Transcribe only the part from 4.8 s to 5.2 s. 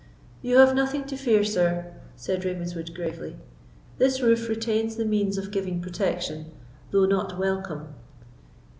the